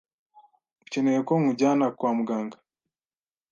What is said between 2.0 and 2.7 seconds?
muganga?